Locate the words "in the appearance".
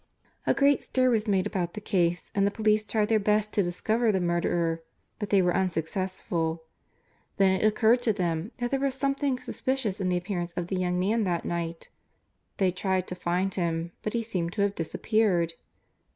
10.01-10.53